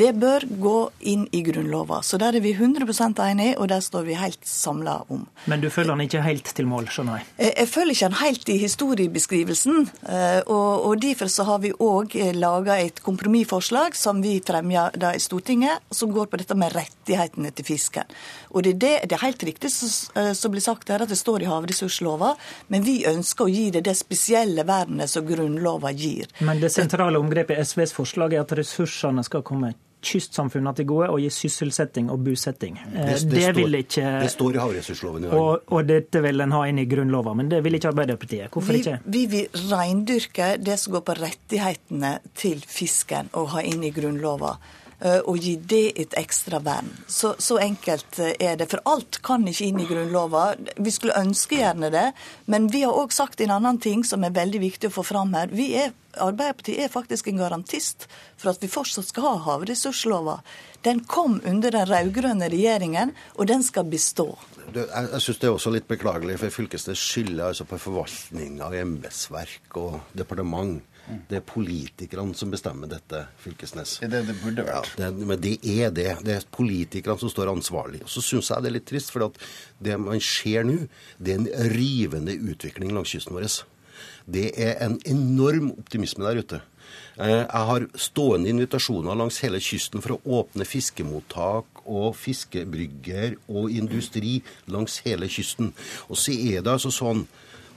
Det 0.00 0.14
bør 0.16 0.46
gå 0.48 0.76
inn 1.12 1.26
i 1.36 1.42
Grunnlova. 1.44 1.98
Så 2.02 2.16
der 2.16 2.38
er 2.38 2.40
vi 2.40 2.54
100 2.56 2.86
enige, 3.26 3.58
og 3.58 3.68
der 3.68 3.80
står 3.84 4.06
vi 4.06 4.14
helt 4.16 4.40
samla 4.48 5.02
om. 5.12 5.26
Men 5.46 5.60
du 5.60 5.68
følger 5.70 5.92
den 5.92 6.06
ikke 6.06 6.22
helt 6.24 6.48
til 6.56 6.66
mål, 6.66 6.88
skjønner 6.88 7.20
jeg? 7.20 7.26
Jeg, 7.38 7.52
jeg 7.58 7.68
følger 7.68 7.92
ikke 7.92 8.08
den 8.08 8.20
helt 8.22 8.48
i 8.48 8.56
historiebeskrivelsen. 8.62 9.90
Eh, 10.08 10.40
og, 10.46 10.86
og 10.88 11.02
derfor 11.02 11.28
så 11.28 11.44
har 11.44 11.60
vi 11.60 11.74
òg 11.76 12.16
eh, 12.16 12.32
laga 12.32 12.78
et 12.80 13.02
kompromissforslag 13.04 13.98
som 13.98 14.24
vi 14.24 14.38
fremja 14.46 14.88
i 15.12 15.20
Stortinget, 15.20 15.84
som 15.92 16.12
går 16.14 16.32
på 16.32 16.40
dette 16.40 16.56
med 16.56 16.72
rettighetene 16.72 17.52
til 17.52 17.68
fisken. 17.68 18.16
Og 18.56 18.64
det 18.64 18.74
er, 18.76 18.80
det, 18.80 18.94
det 19.12 19.18
er 19.18 19.24
helt 19.26 19.44
riktig 19.44 19.68
eh, 19.68 20.32
som 20.32 20.56
blir 20.56 20.64
sagt 20.64 20.88
her, 20.88 21.04
at 21.04 21.12
det 21.12 21.20
står 21.20 21.44
i 21.44 21.52
havressurslova, 21.52 22.32
men 22.72 22.88
vi 22.88 23.02
ønsker 23.12 23.44
å 23.44 23.52
gi 23.52 23.68
det 23.76 23.84
det 23.84 23.98
spesielle 24.00 24.64
vernet 24.64 25.12
som 25.12 25.28
Grunnlova 25.28 25.92
gir. 25.92 26.32
Men 26.40 26.64
det 26.64 26.72
sentrale 26.72 27.20
omgrepet 27.20 27.60
i 27.60 27.64
SVs 27.68 27.92
forslag 28.00 28.32
er 28.32 28.46
at 28.46 28.56
ressursene 28.56 29.24
skal 29.28 29.44
komme 29.44 29.74
kystsamfunnene 30.02 30.74
til 30.76 30.88
gode 30.90 31.08
og 31.12 31.22
gi 31.22 31.30
sysselsetting 31.32 32.10
og 32.12 32.22
bosetting. 32.26 32.78
Det, 32.82 32.92
det, 32.92 33.30
det, 33.30 33.44
står, 33.46 33.76
ikke, 33.78 34.10
det 34.24 34.30
står 34.34 34.58
i 34.58 34.62
havressursloven 34.62 35.24
i 35.24 35.30
dag. 35.30 35.38
Og, 35.38 35.72
og, 35.72 35.80
dette 35.88 36.22
vil 36.24 36.44
en 36.44 36.54
ha 36.56 36.62
inn 36.70 36.82
i 36.82 36.86
Grunnloven, 36.90 37.38
men 37.42 37.50
det 37.52 37.62
vil 37.64 37.78
ikke 37.78 37.92
Arbeiderpartiet. 37.92 38.50
Hvorfor 38.52 38.76
vi, 38.76 38.82
ikke? 38.82 38.98
Vi 39.16 39.24
vil 39.32 39.64
reindyrke 39.70 40.52
det 40.60 40.78
som 40.82 40.96
går 40.96 41.06
på 41.08 41.18
rettighetene 41.22 42.14
til 42.38 42.62
fisken, 42.66 43.30
og 43.38 43.52
ha 43.56 43.64
inn 43.66 43.84
i 43.86 43.92
Grunnlova 43.94 44.56
eh, 44.58 44.81
og 45.26 45.38
gi 45.42 45.56
det 45.56 45.84
et 45.98 46.14
ekstra 46.18 46.60
vern. 46.62 46.90
Så, 47.10 47.34
så, 47.42 47.58
enkelt 47.62 48.20
eh, 48.22 48.36
er 48.38 48.58
det. 48.60 48.68
For 48.70 48.82
alt 48.88 49.18
kan 49.26 49.46
ikke 49.48 49.66
inn 49.68 49.80
i 49.82 49.88
Grunnlova. 49.88 50.44
Vi 50.76 50.94
skulle 50.94 51.18
ønske 51.18 51.58
gjerne 51.58 51.90
det, 51.94 52.08
men 52.46 52.68
vi 52.72 52.84
har 52.86 52.94
òg 52.94 53.14
sagt 53.14 53.42
en 53.42 53.54
annen 53.56 53.80
ting 53.82 54.04
som 54.06 54.24
er 54.24 54.36
veldig 54.36 54.62
viktig 54.62 54.90
å 54.90 54.96
få 55.00 55.06
fram 55.12 55.34
her. 55.38 55.50
Vi 55.52 55.72
er 55.80 55.92
Arbeiderpartiet 56.20 56.82
er 56.84 56.90
faktisk 56.92 57.30
en 57.30 57.38
garantist 57.40 58.04
for 58.36 58.50
at 58.50 58.60
vi 58.60 58.68
fortsatt 58.68 59.06
skal 59.08 59.24
ha 59.30 59.36
havressurslova. 59.46 60.34
Den 60.84 61.00
kom 61.08 61.38
under 61.48 61.72
den 61.72 61.86
rød-grønne 61.88 62.50
regjeringen, 62.52 63.14
og 63.38 63.48
den 63.48 63.64
skal 63.64 63.88
bestå. 63.88 64.26
Jeg, 64.74 64.88
jeg 64.92 65.22
syns 65.24 65.40
det 65.40 65.48
er 65.48 65.56
også 65.56 65.72
litt 65.72 65.88
beklagelig, 65.88 66.36
for 66.42 66.52
Fylkesnes 66.52 67.00
skylder 67.00 67.48
altså 67.48 67.64
på 67.68 67.80
forvaltninga 67.80 68.68
embetsverk 68.82 69.80
og 69.80 70.02
departement. 70.12 70.82
Det 71.28 71.40
er 71.40 71.44
politikerne 71.44 72.34
som 72.38 72.52
bestemmer 72.52 72.90
dette, 72.90 73.24
Fylkesnes. 73.42 73.96
Det, 74.04 74.22
det 74.28 74.36
burde 74.38 74.64
vært. 74.66 74.92
Ja, 75.00 75.10
det, 75.10 75.26
men 75.26 75.40
det 75.42 75.56
er 75.66 75.90
det. 75.94 76.08
Det 76.22 76.36
er 76.36 76.46
politikerne 76.54 77.18
som 77.18 77.32
står 77.32 77.50
ansvarlig. 77.52 78.04
Og 78.06 78.12
Så 78.12 78.22
syns 78.24 78.52
jeg 78.52 78.62
det 78.62 78.70
er 78.70 78.76
litt 78.78 78.88
trist, 78.88 79.10
for 79.14 79.32
det 79.82 79.98
man 80.00 80.22
ser 80.22 80.66
nå, 80.68 80.78
det 81.18 81.34
er 81.34 81.40
en 81.42 81.72
rivende 81.74 82.36
utvikling 82.38 82.94
langs 82.94 83.14
kysten 83.14 83.34
vår. 83.34 83.48
Det 84.30 84.52
er 84.54 84.78
en 84.84 85.00
enorm 85.10 85.72
optimisme 85.74 86.24
der 86.24 86.42
ute. 86.42 86.62
Eh, 87.18 87.28
jeg 87.28 87.66
har 87.68 87.86
stående 87.98 88.50
invitasjoner 88.52 89.18
langs 89.18 89.40
hele 89.44 89.60
kysten 89.62 90.02
for 90.04 90.16
å 90.16 90.40
åpne 90.40 90.66
fiskemottak 90.68 91.82
og 91.84 92.14
fiskebrygger 92.16 93.36
og 93.50 93.72
industri 93.74 94.38
langs 94.70 95.00
hele 95.06 95.28
kysten. 95.28 95.72
Og 96.08 96.20
så 96.20 96.32
er 96.32 96.62
det 96.62 96.76
altså 96.76 96.92
sånn 96.94 97.26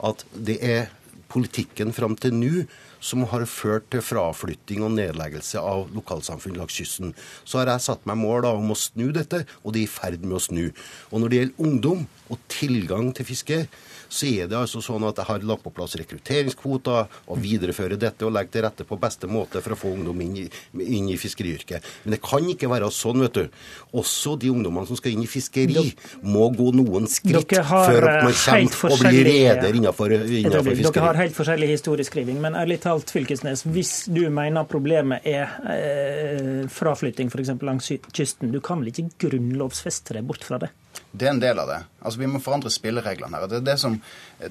at 0.05 0.25
det 0.36 0.60
er 0.63 0.91
politikken 1.32 1.91
fram 1.96 2.15
til 2.20 2.36
nå 2.38 2.65
som 2.99 3.25
har 3.31 3.45
ført 3.49 3.89
til 3.93 4.03
fraflytting 4.05 4.83
og 4.85 4.95
nedleggelse 4.97 5.61
av 5.61 5.89
lokalsamfunn 5.95 6.59
langs 6.59 6.77
kysten. 6.77 7.15
Så 7.43 7.61
har 7.61 7.73
jeg 7.73 7.85
satt 7.87 8.05
meg 8.09 8.19
mål 8.21 8.45
da, 8.45 8.53
om 8.55 8.73
å 8.73 8.79
snu 8.79 9.09
dette, 9.15 9.45
og 9.63 9.75
det 9.75 9.83
er 9.83 9.89
i 9.89 9.95
ferd 9.95 10.25
med 10.25 10.39
å 10.39 10.43
snu. 10.43 10.63
Og 11.11 11.21
når 11.21 11.31
det 11.31 11.41
gjelder 11.41 11.67
ungdom 11.69 12.07
og 12.33 12.47
tilgang 12.51 13.11
til 13.15 13.27
fiske, 13.27 13.65
så 14.09 14.27
er 14.29 14.49
det 14.49 14.57
altså 14.57 14.81
sånn 14.83 15.03
at 15.07 15.19
jeg 15.19 15.27
har 15.27 15.45
lagt 15.47 15.63
på 15.65 15.73
plass 15.75 15.95
rekrutteringskvoter 15.99 17.09
og 17.31 17.39
viderefører 17.41 17.99
dette 17.99 18.25
og 18.27 18.33
legger 18.35 18.53
til 18.53 18.65
rette 18.65 18.87
på 18.87 18.97
beste 19.01 19.29
måte 19.29 19.61
for 19.65 19.75
å 19.75 19.79
få 19.79 19.93
ungdom 19.95 20.21
inn 20.23 20.35
i, 20.43 20.45
inn 20.85 21.09
i 21.11 21.17
fiskeriyrket. 21.19 21.85
Men 22.05 22.15
det 22.15 22.21
kan 22.23 22.45
ikke 22.51 22.69
være 22.71 22.89
sånn, 22.93 23.23
vet 23.25 23.39
du. 23.39 23.59
Også 23.97 24.35
de 24.39 24.51
ungdommene 24.53 24.87
som 24.89 24.99
skal 24.99 25.15
inn 25.15 25.25
i 25.25 25.29
fiskeri, 25.29 25.87
må 26.25 26.47
gå 26.55 26.71
noen 26.75 27.09
skritt 27.11 27.55
før 27.65 28.07
man 28.07 28.31
eh, 28.31 28.41
kommer 28.45 28.95
og 28.95 29.03
blir 29.03 29.29
reder 29.29 29.79
innenfor, 29.79 30.15
innenfor 30.15 30.71
fiskeri. 30.71 30.93
Dere 30.95 31.07
har 31.09 31.21
helt 31.23 31.37
forskjellig 31.37 31.71
historieskriving, 31.73 32.39
men 32.43 32.57
ærlig 32.59 32.79
talt, 32.86 33.12
Fylkesnes, 33.12 33.65
hvis 33.68 33.94
du 34.13 34.24
mener 34.34 34.68
problemet 34.70 35.25
er 35.27 35.58
eh, 35.74 36.63
fraflytting 36.72 37.32
f.eks. 37.34 37.54
langs 37.65 37.92
kysten, 38.13 38.54
du 38.54 38.62
kan 38.63 38.82
vel 38.82 38.94
ikke 38.94 39.10
grunnlovfeste 39.25 40.18
deg 40.18 40.27
bort 40.30 40.46
fra 40.46 40.62
det? 40.62 40.72
Det 41.11 41.27
er 41.27 41.35
en 41.35 41.43
del 41.43 41.59
av 41.59 41.69
det. 41.69 41.81
Altså, 42.05 42.19
Vi 42.19 42.29
må 42.29 42.39
forandre 42.43 42.71
spillereglene 42.73 43.39
her. 43.39 43.47
Det 43.49 43.59
er 43.61 43.65
det 43.65 43.77
som, 43.81 43.95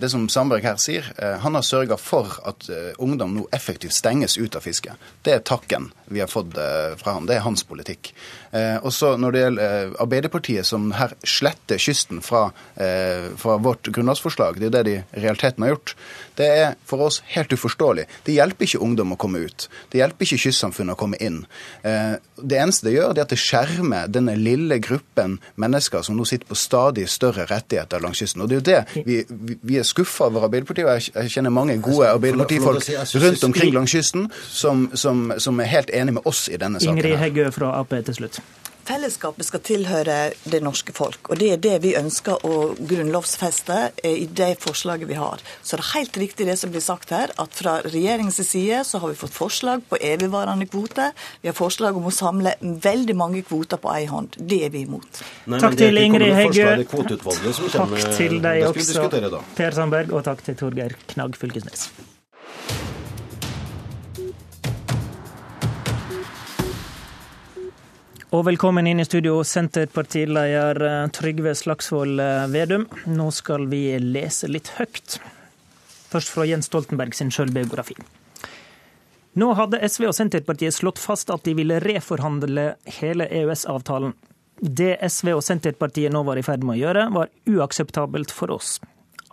det 0.01 0.11
som 0.11 0.27
Sandberg 0.33 0.65
her 0.67 0.79
sier. 0.83 1.07
Eh, 1.19 1.37
han 1.45 1.55
har 1.55 1.65
sørga 1.67 1.99
for 2.01 2.39
at 2.49 2.67
uh, 2.73 2.91
ungdom 3.03 3.37
nå 3.37 3.45
effektivt 3.55 3.95
stenges 3.95 4.37
ut 4.41 4.57
av 4.57 4.65
fisket. 4.65 4.99
Det 5.23 5.37
er 5.37 5.45
takken 5.47 5.91
vi 6.11 6.23
har 6.23 6.31
fått 6.31 6.57
uh, 6.59 6.97
fra 7.01 7.17
han. 7.19 7.29
Det 7.29 7.37
er 7.37 7.45
hans 7.47 7.65
politikk. 7.67 8.15
Og 8.55 8.93
så 8.95 9.17
Når 9.19 9.33
det 9.35 9.41
gjelder 9.41 9.95
Arbeiderpartiet, 9.99 10.67
som 10.69 10.93
her 10.95 11.11
sletter 11.27 11.81
kysten 11.83 12.21
fra, 12.23 12.53
fra 13.35 13.57
vårt 13.59 13.89
grunnlovsforslag, 13.91 14.61
det 14.63 14.69
er 14.69 14.75
det 14.77 14.83
de 14.87 14.93
i 14.95 15.23
realiteten 15.25 15.65
har 15.65 15.73
gjort, 15.73 15.95
det 16.39 16.47
er 16.61 16.77
for 16.87 17.03
oss 17.03 17.19
helt 17.35 17.51
uforståelig. 17.51 18.05
Det 18.23 18.37
hjelper 18.37 18.69
ikke 18.69 18.83
ungdom 18.87 19.17
å 19.17 19.19
komme 19.19 19.43
ut. 19.43 19.67
Det 19.91 19.99
hjelper 19.99 20.29
ikke 20.29 20.45
kystsamfunnet 20.45 20.95
å 20.95 21.01
komme 21.03 21.19
inn. 21.19 21.41
Det 21.83 22.61
eneste 22.61 22.87
det 22.87 22.95
gjør, 22.95 23.11
det 23.11 23.25
er 23.25 23.27
at 23.27 23.35
det 23.35 23.43
skjermer 23.43 24.15
denne 24.15 24.37
lille 24.39 24.79
gruppen 24.79 25.41
mennesker 25.59 26.07
som 26.07 26.15
nå 26.15 26.23
sitter 26.23 26.34
på 26.49 26.55
stadig 26.59 27.07
større 27.09 27.47
rettigheter 27.51 28.03
langs 28.03 28.19
kysten. 28.19 28.43
Og 28.43 28.51
det 28.51 28.57
er 28.57 28.61
jo 28.61 28.67
det 28.67 29.07
vi, 29.07 29.57
vi 29.63 29.79
er 29.79 29.87
skuffa 29.87 30.25
over 30.25 30.49
Arbeiderpartiet, 30.49 30.87
og 30.87 31.23
jeg 31.23 31.31
kjenner 31.37 31.55
mange 31.55 31.79
gode 31.83 32.09
Arbeiderpartifolk 32.09 32.91
rundt 33.15 33.45
omkring 33.45 33.75
langs 33.75 33.95
kysten 33.95 34.29
som, 34.49 34.91
som, 34.95 35.33
som 35.39 35.61
er 35.61 35.71
helt 35.71 35.95
enig 35.95 36.19
med 36.19 36.27
oss 36.27 36.49
i 36.49 36.59
denne 36.61 36.83
saken. 36.83 36.99
Ingrid 36.99 37.19
Heggø 37.23 37.51
fra 37.55 37.75
Ap 37.81 37.95
til 37.95 38.15
slutt. 38.15 38.43
Fellesskapet 38.85 39.47
skal 39.49 39.63
tilhøre 39.65 40.17
det 40.45 40.61
norske 40.65 40.93
folk, 40.93 41.31
og 41.31 41.41
det 41.41 41.51
er 41.55 41.61
det 41.63 41.75
vi 41.85 41.95
ønsker 41.97 42.45
å 42.45 42.75
grunnlovfeste 42.77 43.79
i 44.05 44.27
det 44.29 44.51
forslaget 44.61 45.09
vi 45.09 45.17
har. 45.19 45.43
Så 45.63 45.79
det 45.79 45.87
er 45.87 45.93
helt 45.95 46.19
riktig 46.21 46.49
det 46.49 46.59
som 46.61 46.73
blir 46.75 46.85
sagt 46.85 47.15
her, 47.15 47.33
at 47.41 47.57
fra 47.57 47.79
regjeringens 47.87 48.43
side 48.45 48.83
så 48.85 49.01
har 49.01 49.13
vi 49.13 49.19
fått 49.19 49.35
forslag 49.37 49.85
på 49.89 50.01
evigvarende 50.05 50.69
kvote. 50.69 51.11
Vi 51.41 51.49
har 51.49 51.57
forslag 51.57 51.97
om 51.97 52.11
å 52.11 52.15
samle 52.15 52.57
veldig 52.61 53.17
mange 53.17 53.45
kvoter 53.47 53.81
på 53.81 53.93
ei 53.95 54.05
hånd. 54.11 54.37
Det 54.39 54.63
er 54.69 54.75
vi 54.75 54.85
imot. 54.85 55.23
Nei, 55.49 55.61
takk 55.65 55.79
til 55.81 56.03
Ingrid 56.05 56.37
Heggø. 56.37 56.71
Takk 56.85 57.95
til 58.19 58.41
deg 58.45 58.67
også, 58.69 59.45
Per 59.57 59.79
Sandberg, 59.79 60.13
og 60.13 60.27
takk 60.29 60.45
til 60.45 60.61
Torgeir 60.61 60.99
Knagg 61.15 61.41
Fylkesnes. 61.41 61.89
Og 68.35 68.41
velkommen 68.49 68.89
inn 68.91 68.99
i 68.99 69.05
studio, 69.07 69.37
Senterpartileder 69.47 70.81
eh, 70.83 71.03
Trygve 71.15 71.53
Slagsvold 71.55 72.19
eh, 72.19 72.47
Vedum. 72.51 72.89
Nå 73.07 73.29
skal 73.31 73.69
vi 73.71 73.93
lese 74.03 74.49
litt 74.51 74.73
høyt. 74.75 75.21
Først 76.11 76.33
fra 76.35 76.43
Jens 76.49 76.67
Stoltenberg 76.67 77.15
sin 77.15 77.29
sjølbiografi. 77.31 77.95
Nå 79.39 79.53
hadde 79.55 79.79
SV 79.87 80.09
og 80.09 80.17
Senterpartiet 80.19 80.75
slått 80.75 80.99
fast 80.99 81.31
at 81.31 81.47
de 81.47 81.55
ville 81.55 81.77
reforhandle 81.85 82.65
hele 82.97 83.29
EØS-avtalen. 83.31 84.17
Det 84.59 84.97
SV 85.07 85.31
og 85.37 85.45
Senterpartiet 85.47 86.11
nå 86.11 86.25
var 86.27 86.41
i 86.41 86.43
ferd 86.47 86.67
med 86.67 86.75
å 86.75 86.81
gjøre, 86.81 87.05
var 87.15 87.31
uakseptabelt 87.53 88.35
for 88.35 88.51
oss. 88.57 88.81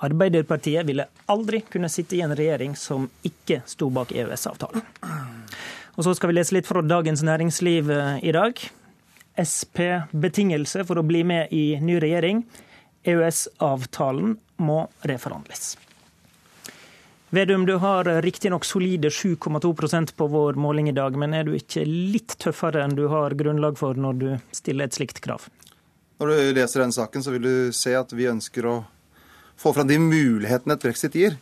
Arbeiderpartiet 0.05 0.85
ville 0.85 1.07
aldri 1.25 1.63
kunne 1.73 1.89
sitte 1.89 2.19
i 2.19 2.21
en 2.21 2.35
regjering 2.37 2.77
som 2.77 3.09
ikke 3.25 3.63
sto 3.65 3.89
bak 3.97 4.13
EØS-avtalen. 4.13 4.85
Og 5.97 6.05
så 6.05 6.13
skal 6.13 6.29
vi 6.29 6.37
lese 6.37 6.53
litt 6.53 6.69
fra 6.69 6.85
Dagens 6.85 7.25
Næringsliv 7.25 7.89
eh, 7.97 8.21
i 8.29 8.35
dag. 8.37 8.61
Sp-betingelse 9.39 10.83
for 10.87 10.99
å 10.99 11.05
bli 11.07 11.23
med 11.27 11.53
i 11.55 11.79
ny 11.81 11.99
regjering. 12.03 12.43
EØS-avtalen 13.07 14.35
må 14.61 14.83
reforhandles. 15.07 15.77
Vedum, 17.31 17.63
du 17.65 17.77
har 17.79 18.09
riktignok 18.21 18.65
solide 18.67 19.09
7,2% 19.09 20.15
på 20.19 20.27
vår 20.27 20.57
måling 20.59 20.89
i 20.91 20.95
dag, 20.95 21.15
men 21.15 21.33
er 21.33 21.45
du 21.47 21.53
ikke 21.55 21.85
litt 21.87 22.35
tøffere 22.43 22.83
enn 22.83 22.97
du 22.97 23.05
har 23.07 23.37
grunnlag 23.39 23.77
for 23.79 23.95
når 23.95 24.17
du 24.19 24.27
stiller 24.51 24.89
et 24.89 24.97
slikt 24.97 25.21
krav? 25.23 25.45
Når 26.19 26.27
du 26.27 26.51
leser 26.59 26.83
den 26.83 26.91
saken, 26.91 27.23
så 27.23 27.31
vil 27.31 27.47
du 27.47 27.55
se 27.73 27.95
at 27.95 28.11
vi 28.11 28.27
ønsker 28.27 28.67
å 28.67 28.75
få 29.61 29.71
fram 29.73 29.87
de 29.87 29.95
mulighetene 30.01 30.75
et 30.75 30.83
brexit 30.83 31.15
gir. 31.15 31.39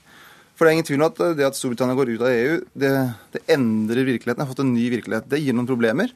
For 0.54 0.68
det 0.68 0.72
er 0.72 0.78
ingen 0.78 0.88
tvil 0.92 1.02
om 1.02 1.08
at 1.10 1.20
det 1.40 1.48
at 1.48 1.58
Storbritannia 1.58 1.98
går 1.98 2.14
ut 2.14 2.24
av 2.24 2.32
EU, 2.36 2.56
det, 2.78 2.94
det 3.34 3.42
endrer 3.50 4.06
virkeligheten. 4.08 4.44
har 4.44 4.52
fått 4.54 4.62
en 4.62 4.74
ny 4.76 4.86
virkelighet. 4.94 5.28
Det 5.32 5.42
gir 5.42 5.58
noen 5.58 5.68
problemer. 5.68 6.14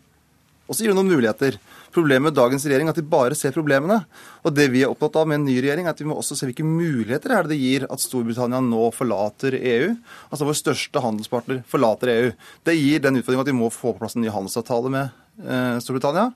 Og 0.63 0.75
så 0.75 0.83
gir 0.83 0.93
det 0.93 0.97
noen 0.97 1.11
muligheter. 1.11 1.57
Problemet 1.93 2.29
med 2.29 2.37
dagens 2.37 2.63
regjering 2.65 2.87
er 2.87 2.95
at 2.95 2.99
de 3.01 3.05
bare 3.05 3.35
ser 3.37 3.53
problemene. 3.53 3.99
Og 4.47 4.55
det 4.55 4.69
vi 4.73 4.81
er 4.85 4.91
opptatt 4.93 5.19
av 5.19 5.27
med 5.29 5.41
en 5.41 5.45
ny 5.49 5.57
regjering, 5.59 5.85
er 5.85 5.93
at 5.93 6.01
vi 6.01 6.07
må 6.07 6.15
også 6.17 6.37
se 6.39 6.47
hvilke 6.47 6.65
muligheter 6.65 7.35
er 7.35 7.43
det 7.43 7.53
det 7.53 7.59
gir 7.61 7.85
at 7.91 8.01
Storbritannia 8.01 8.61
nå 8.63 8.87
forlater 8.95 9.57
EU. 9.59 9.91
Altså 10.31 10.47
vår 10.47 10.59
største 10.61 11.03
handelspartner 11.03 11.61
forlater 11.69 12.13
EU. 12.15 12.31
Det 12.65 12.77
gir 12.79 13.03
den 13.03 13.19
utfordringen 13.19 13.45
at 13.45 13.51
vi 13.51 13.59
må 13.59 13.69
få 13.73 13.91
på 13.91 14.01
plass 14.01 14.17
en 14.17 14.23
ny 14.23 14.31
handelsavtale 14.33 14.93
med 14.93 15.23
eh, 15.43 15.77
Storbritannia. 15.83 16.31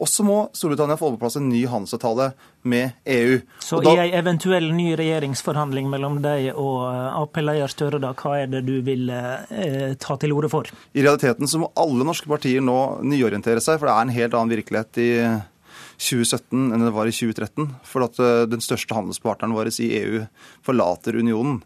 Og 0.00 0.08
så 0.08 0.24
må 0.24 0.36
Storbritannia 0.56 0.96
få 0.96 1.10
på 1.12 1.20
plass 1.20 1.36
en 1.36 1.48
ny 1.50 1.66
handelsavtale 1.68 2.30
med 2.62 2.96
EU. 3.04 3.40
Så 3.60 3.80
da, 3.84 3.92
i 3.92 4.08
en 4.08 4.14
eventuell 4.20 4.70
ny 4.72 4.94
regjeringsforhandling 4.96 5.90
mellom 5.92 6.20
deg 6.24 6.50
og 6.54 6.86
eh, 6.88 7.20
Ap-leder 7.20 7.72
Støre, 7.72 8.00
da, 8.00 8.14
hva 8.16 8.38
er 8.40 8.48
det 8.52 8.62
du 8.68 8.78
vil 8.86 9.12
eh, 9.12 9.92
ta 10.00 10.16
til 10.20 10.32
orde 10.36 10.48
for? 10.52 10.70
I 10.96 11.04
realiteten 11.04 11.48
så 11.50 11.60
må 11.60 11.70
alle 11.80 12.06
norske 12.08 12.30
partier 12.32 12.64
nå 12.64 12.78
nyorientere 13.04 13.60
seg, 13.60 13.76
for 13.80 13.90
det 13.90 13.96
er 13.96 14.08
en 14.08 14.16
helt 14.16 14.36
annen 14.36 14.56
virkelighet 14.56 15.00
i 15.04 15.10
2017 16.00 16.72
enn 16.72 16.82
det 16.84 16.92
var 16.96 17.08
i 17.08 17.12
2013. 17.12 17.68
For 17.84 18.06
at 18.06 18.18
eh, 18.22 18.46
den 18.48 18.62
største 18.64 18.96
handelspartneren 18.96 19.54
vår 19.56 19.70
i 19.84 19.90
EU 20.00 20.22
forlater 20.64 21.18
unionen. 21.20 21.60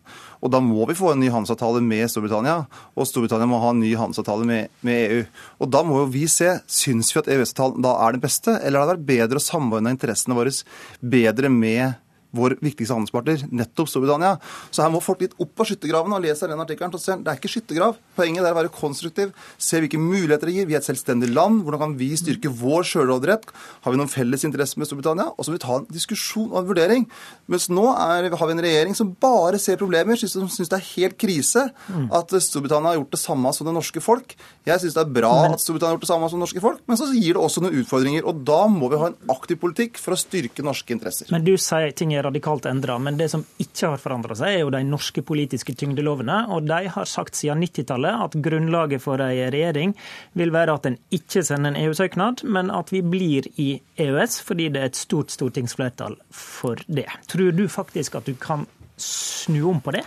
Og 0.45 0.53
da 0.53 0.61
må 0.61 0.85
vi 0.91 0.97
få 0.99 1.13
en 1.13 1.23
ny 1.23 1.31
handelsavtale 1.33 1.81
med 1.85 2.11
Storbritannia, 2.13 2.65
og 2.93 3.09
Storbritannia 3.09 3.49
må 3.49 3.63
ha 3.63 3.71
en 3.73 3.81
ny 3.81 3.95
handelsavtale 3.97 4.45
med, 4.49 4.73
med 4.85 5.05
EU. 5.07 5.23
Og 5.65 5.71
da 5.73 5.85
må 5.87 6.03
jo 6.03 6.11
vi 6.13 6.27
se, 6.29 6.51
syns 6.69 7.15
vi 7.15 7.23
at 7.23 7.31
EØS-avtalen 7.33 7.85
da 7.85 7.95
er 8.05 8.17
den 8.17 8.25
beste, 8.27 8.59
eller 8.59 8.83
har 8.83 8.91
det 8.91 8.99
vært 8.99 9.13
bedre 9.13 9.41
å 9.41 9.47
samordne 9.47 9.95
interessene 9.95 10.37
våre 10.37 10.53
bedre 11.01 11.49
med 11.53 12.04
vår 12.35 12.57
viktigste 12.65 12.97
handelspartner, 12.97 13.45
nettopp 13.55 13.91
Storbritannia. 13.91 14.35
Så 14.75 14.85
her 14.85 14.93
må 14.93 15.03
folk 15.05 15.23
litt 15.25 15.37
opp 15.41 15.63
av 15.63 15.69
skyttergravene 15.71 16.19
og 16.19 16.25
lese 16.25 16.49
den 16.51 16.63
artikkelen. 16.63 16.93
Det 16.95 17.31
er 17.31 17.39
ikke 17.39 17.53
skyttergrav. 17.53 17.99
Poenget 18.19 18.45
er 18.45 18.55
å 18.55 18.59
være 18.59 18.73
konstruktiv, 18.75 19.33
se 19.59 19.81
hvilke 19.83 20.01
muligheter 20.01 20.51
det 20.51 20.57
gir. 20.59 20.69
Vi 20.71 20.77
er 20.77 20.83
et 20.83 20.89
selvstendig 20.89 21.31
land. 21.33 21.63
Hvordan 21.65 21.85
kan 21.85 21.97
vi 22.01 22.11
styrke 22.19 22.53
vår 22.53 22.87
sjølråderett? 22.91 23.47
Har 23.85 23.95
vi 23.95 24.01
noen 24.01 24.13
felles 24.13 24.45
interesser 24.47 24.83
med 24.83 24.91
Storbritannia? 24.91 25.31
Og 25.35 25.47
så 25.47 25.53
må 25.53 25.59
vi 25.59 25.65
ta 25.65 25.79
en 25.81 25.89
diskusjon 25.95 26.51
og 26.51 26.61
en 26.63 26.69
vurdering. 26.71 27.07
Mens 27.51 27.69
nå 27.73 27.87
er, 27.93 28.31
har 28.35 28.51
vi 28.51 28.57
en 28.57 28.65
regjering 28.67 28.99
som 28.99 29.15
bare 29.21 29.61
ser 29.63 29.81
problemer, 29.81 30.19
som 30.21 30.49
syns 30.51 30.73
det 30.73 30.79
er 30.81 30.91
helt 30.95 31.19
krise 31.21 31.69
at 32.15 32.35
Storbritannia 32.45 32.93
har 32.93 33.01
gjort 33.01 33.15
det 33.15 33.23
samme 33.23 33.53
som 33.55 33.69
det 33.69 33.75
norske 33.77 34.03
folk. 34.05 34.35
Jeg 34.67 34.83
syns 34.83 34.97
det 34.97 35.03
er 35.05 35.15
bra 35.21 35.33
at 35.51 35.63
Storbritannia 35.63 35.95
har 35.95 35.99
gjort 35.99 36.07
det 36.07 36.13
samme 36.13 36.31
som 36.31 36.41
det 36.41 36.47
norske 36.47 36.65
folk, 36.65 36.83
men 36.89 37.01
så 37.01 37.09
gir 37.13 37.37
det 37.37 37.43
også 37.43 37.63
noen 37.65 37.79
utfordringer. 37.83 38.27
Og 38.29 38.43
da 38.49 38.61
må 38.71 38.91
vi 38.93 39.01
ha 39.01 39.11
en 39.13 39.35
aktiv 39.35 39.61
politikk 39.63 40.01
for 40.03 40.17
å 40.17 40.21
styrke 40.21 40.65
norske 40.65 40.95
interesser. 40.95 41.31
Men 41.35 41.45
du 41.47 41.55
sier 41.61 41.95
ting 41.97 42.15
er 42.17 42.24
radikalt 42.25 42.67
endra. 42.71 42.97
Men 43.03 43.19
det 43.21 43.31
som 43.33 43.45
ikke 43.63 43.93
har 43.93 44.03
forandra 44.03 44.37
seg, 44.39 44.55
er 44.55 44.65
jo 44.65 44.73
de 44.75 44.83
norske 44.89 45.25
politiske 45.27 45.77
tyngdelovene. 45.79 46.41
Og 46.55 46.67
de 46.69 46.81
har 46.95 47.11
sagt 47.11 47.39
siden 47.39 47.63
90-tallet 47.65 48.25
at 48.27 48.39
grunnlaget 48.45 49.05
for 49.05 49.23
ei 49.25 49.45
regjering 49.55 49.95
vil 50.39 50.55
være 50.55 50.79
at 50.79 50.91
en 50.91 50.99
ikke 51.15 51.45
sender 51.47 51.73
en 51.73 51.81
EU-søknad, 51.85 52.45
men 52.45 52.73
at 52.75 52.93
vi 52.95 53.05
blir 53.05 53.49
i 53.61 53.71
EØS 54.01 54.41
fordi 54.45 54.71
det 54.75 54.83
er 54.83 54.93
et 54.93 54.99
stort 54.99 55.33
stortingsflertall 55.35 56.19
for 56.35 56.81
det. 56.87 57.09
Tror 57.31 57.55
du 57.55 57.67
faktisk 57.71 58.19
at 58.19 58.29
du 58.29 58.35
kan 58.41 58.67
snu 58.97 59.63
om 59.71 59.81
på 59.85 59.95
det? 59.97 60.05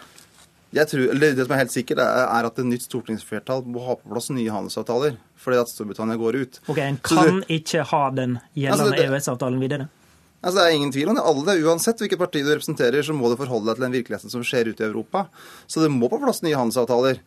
Jeg 0.76 0.88
tror, 0.92 1.06
eller 1.14 1.36
det 1.36 1.46
som 1.46 1.54
er 1.56 1.62
helt 1.62 1.72
sikkert, 1.72 2.02
er 2.04 2.48
at 2.50 2.60
et 2.60 2.68
nytt 2.68 2.84
stortingsflertall 2.84 3.64
må 3.72 3.86
ha 3.86 3.96
på 3.96 4.12
plass 4.12 4.28
nye 4.36 4.52
handelsavtaler 4.52 5.16
fordi 5.38 5.60
at 5.62 5.70
Storbritannia 5.72 6.18
går 6.20 6.36
ut. 6.42 6.60
Ok, 6.68 6.80
En 6.82 6.98
kan 7.04 7.40
du, 7.40 7.44
ikke 7.54 7.86
ha 7.88 8.02
den 8.12 8.40
gjeldende 8.58 8.98
altså 8.98 9.06
EØS-avtalen 9.06 9.62
videre? 9.62 9.88
Altså, 10.48 10.62
det 10.62 10.66
er 10.70 10.78
ingen 10.78 10.94
tvil 10.96 11.10
om 11.12 11.18
det. 11.18 11.26
Alle, 11.28 11.56
Uansett 11.68 12.00
hvilket 12.00 12.22
parti 12.22 12.40
du 12.40 12.54
representerer, 12.54 13.04
så 13.04 13.12
må 13.16 13.28
du 13.28 13.36
forholde 13.36 13.68
deg 13.68 13.76
til 13.76 13.84
den 13.84 13.98
virkeligheten 13.98 14.32
som 14.32 14.46
skjer 14.48 14.70
ute 14.72 14.86
i 14.86 14.88
Europa. 14.88 15.26
Så 15.68 15.84
det 15.84 15.92
må 15.92 16.08
på 16.08 16.22
plass 16.22 16.40
nye 16.46 16.56
handelsavtaler. 16.56 17.20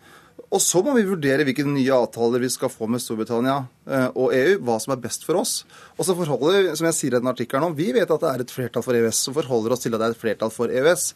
Og 0.49 0.61
så 0.63 0.81
må 0.85 0.95
vi 0.97 1.05
vurdere 1.07 1.45
hvilke 1.47 1.65
nye 1.67 1.93
avtaler 1.95 2.43
vi 2.43 2.49
skal 2.53 2.71
få 2.73 2.89
med 2.91 3.03
Storbritannia 3.03 3.59
eh, 3.91 4.07
og 4.09 4.33
EU, 4.35 4.57
hva 4.65 4.79
som 4.83 4.95
er 4.95 5.03
best 5.03 5.27
for 5.27 5.41
oss. 5.41 5.61
Og 5.99 6.07
så 6.07 6.17
forholder 6.17 6.73
som 6.79 6.89
jeg 6.89 6.97
sier 6.97 7.17
i 7.17 7.21
den 7.21 7.31
artikkelen 7.31 7.69
nå, 7.69 7.77
Vi 7.77 7.91
vet 7.97 8.11
at 8.11 8.25
det 8.25 8.31
er 8.31 8.45
et 8.45 8.55
flertall 8.55 8.85
for 8.87 8.97
EØS, 8.97 9.21
som 9.27 9.37
forholder 9.37 9.75
oss 9.77 9.85
til 9.85 9.95
at 9.95 10.03
det 10.03 10.09
er 10.09 10.17
et 10.17 10.23
flertall 10.23 10.53
for 10.55 10.73
EØS. 10.73 11.11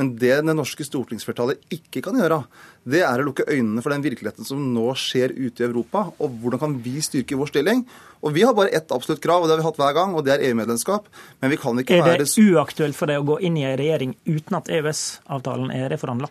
Men 0.00 0.14
det 0.16 0.38
det 0.46 0.56
norske 0.56 0.86
stortingsflertallet 0.86 1.60
ikke 1.76 2.02
kan 2.06 2.16
gjøre, 2.16 2.40
det 2.88 3.04
er 3.04 3.20
å 3.20 3.26
lukke 3.28 3.44
øynene 3.50 3.84
for 3.84 3.92
den 3.92 4.04
virkeligheten 4.06 4.48
som 4.48 4.62
nå 4.72 4.86
skjer 4.96 5.34
ute 5.36 5.60
i 5.60 5.68
Europa, 5.68 6.06
og 6.16 6.40
hvordan 6.40 6.62
kan 6.62 6.80
vi 6.80 6.96
styrke 7.04 7.36
vår 7.36 7.52
stilling. 7.52 7.84
Og 8.24 8.34
Vi 8.36 8.44
har 8.46 8.56
bare 8.56 8.72
ett 8.72 8.92
absolutt 8.92 9.20
krav, 9.20 9.42
og 9.42 9.48
det 9.48 9.58
har 9.58 9.62
vi 9.62 9.68
hatt 9.68 9.80
hver 9.80 9.96
gang, 9.96 10.14
og 10.16 10.24
det 10.24 10.36
er 10.36 10.48
EU-medlemskap. 10.48 11.08
Men 11.42 11.52
vi 11.52 11.60
kan 11.60 11.78
ikke 11.78 12.00
være 12.00 12.20
Er 12.20 12.24
det 12.24 12.32
uaktuelt 12.32 12.96
for 12.96 13.10
deg 13.10 13.20
å 13.20 13.28
gå 13.34 13.40
inn 13.44 13.56
i 13.60 13.66
en 13.68 13.78
regjering 13.80 14.16
uten 14.24 14.56
at 14.56 14.68
EØS-avtalen 14.72 15.72
er 15.74 15.90
reforhandla? 15.92 16.30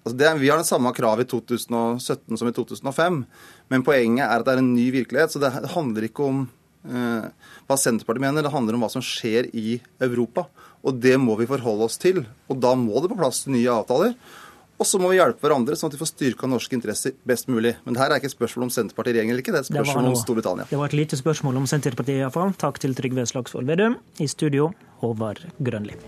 Altså 0.00 0.16
det, 0.16 0.30
vi 0.40 0.48
har 0.48 0.60
det 0.60 0.68
samme 0.68 0.92
kravet 0.96 1.26
i 1.26 1.30
2017 1.30 2.40
som 2.40 2.48
i 2.48 2.54
2005, 2.56 3.18
men 3.68 3.84
poenget 3.84 4.24
er 4.24 4.40
at 4.40 4.46
det 4.46 4.54
er 4.54 4.62
en 4.62 4.72
ny 4.72 4.88
virkelighet. 4.94 5.34
Så 5.34 5.42
det 5.42 5.52
handler 5.74 6.08
ikke 6.08 6.24
om 6.24 6.44
eh, 6.88 7.26
hva 7.68 7.76
Senterpartiet 7.78 8.24
mener, 8.24 8.46
det 8.46 8.54
handler 8.54 8.78
om 8.78 8.86
hva 8.86 8.92
som 8.92 9.04
skjer 9.04 9.50
i 9.52 9.76
Europa. 10.00 10.46
Og 10.80 10.96
det 10.96 11.18
må 11.20 11.36
vi 11.36 11.48
forholde 11.50 11.90
oss 11.90 12.00
til. 12.00 12.22
Og 12.48 12.62
da 12.62 12.72
må 12.78 13.02
det 13.02 13.12
på 13.12 13.18
plass 13.20 13.44
nye 13.52 13.68
avtaler. 13.68 14.16
Og 14.80 14.88
så 14.88 14.96
må 14.96 15.10
vi 15.12 15.18
hjelpe 15.18 15.44
hverandre, 15.44 15.76
sånn 15.76 15.90
at 15.90 15.96
vi 15.98 16.00
får 16.00 16.08
styrka 16.14 16.48
norske 16.48 16.72
interesser 16.72 17.12
best 17.28 17.50
mulig. 17.52 17.74
Men 17.84 17.92
det 17.92 18.00
her 18.00 18.14
er 18.14 18.22
ikke 18.22 18.30
et 18.30 18.36
spørsmål 18.38 18.70
om 18.70 18.72
Senterpartiet 18.72 19.12
i 19.12 19.18
regjering 19.18 19.34
eller 19.34 19.44
ikke, 19.44 19.52
det 19.52 19.60
er 19.60 19.66
et 19.66 19.72
spørsmål 19.74 20.08
om 20.08 20.16
Storbritannia. 20.16 20.68
Det 20.70 20.78
var 20.80 20.88
et 20.88 20.96
lite 20.96 21.18
spørsmål 21.20 21.60
om 21.60 21.66
Senterpartiet, 21.68 22.22
iallfall. 22.22 22.54
Takk 22.64 22.80
til 22.80 22.96
Trygve 22.96 23.26
Slagsvold 23.28 23.68
Vedum. 23.68 24.00
I 24.24 24.30
studio, 24.32 24.70
Håvard 25.04 25.44
Grønli. 25.60 25.98